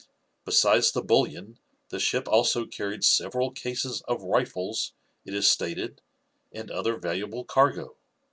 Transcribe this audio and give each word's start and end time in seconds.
Besides 0.45 0.91
the 0.93 1.03
bullion 1.03 1.59
the 1.89 1.99
ship 1.99 2.27
also 2.27 2.65
carried 2.65 3.03
several 3.03 3.51
cases 3.51 4.01
of 4.07 4.23
rifles, 4.23 4.93
it 5.25 5.35
is 5.35 5.47
stated, 5.47 6.01
and 6.51 6.71
other 6.71 6.97
valuable 6.97 7.45
cargo. 7.45 7.95